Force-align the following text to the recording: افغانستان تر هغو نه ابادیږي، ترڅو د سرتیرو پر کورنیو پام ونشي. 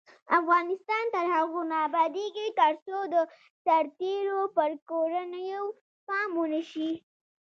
افغانستان 0.39 1.03
تر 1.13 1.25
هغو 1.35 1.61
نه 1.71 1.77
ابادیږي، 1.87 2.47
ترڅو 2.59 2.97
د 3.13 3.15
سرتیرو 3.65 4.41
پر 4.55 4.69
کورنیو 4.89 5.63
پام 6.07 6.29
ونشي. 6.39 6.91